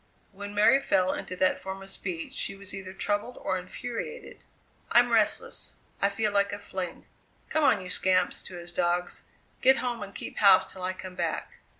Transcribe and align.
When 0.31 0.55
Mary 0.55 0.79
fell 0.81 1.13
into 1.13 1.35
that 1.35 1.59
form 1.59 1.83
of 1.83 1.91
speech 1.91 2.33
she 2.33 2.55
was 2.55 2.73
either 2.73 2.91
troubled 2.91 3.37
or 3.39 3.59
infuriated. 3.59 4.43
"I'm 4.91 5.11
restless; 5.11 5.73
I 6.01 6.09
feel 6.09 6.31
like 6.31 6.51
a 6.51 6.57
fling. 6.57 7.05
Come 7.49 7.63
on, 7.63 7.81
you 7.83 7.89
scamps!" 7.91 8.41
to 8.45 8.55
his 8.55 8.73
dogs, 8.73 9.21
"get 9.61 9.77
home 9.77 10.01
and 10.01 10.15
keep 10.15 10.39
house 10.39 10.73
till 10.73 10.81
I 10.81 10.93
come 10.93 11.13
back." 11.13 11.59